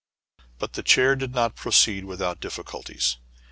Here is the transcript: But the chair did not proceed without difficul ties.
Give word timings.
But 0.57 0.73
the 0.73 0.81
chair 0.81 1.15
did 1.15 1.35
not 1.35 1.55
proceed 1.55 2.05
without 2.05 2.41
difficul 2.41 2.83
ties. 2.83 3.17